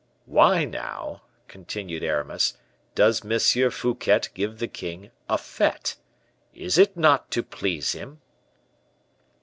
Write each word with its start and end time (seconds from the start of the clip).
"Why, 0.25 0.65
now," 0.65 1.21
continued 1.47 2.01
Aramis, 2.03 2.57
"does 2.95 3.23
M. 3.23 3.39
Fouquet 3.69 4.21
give 4.33 4.57
the 4.57 4.67
king 4.67 5.11
a 5.29 5.37
fete? 5.37 5.95
Is 6.55 6.79
it 6.79 6.97
not 6.97 7.29
to 7.29 7.43
please 7.43 7.91
him?" 7.91 8.19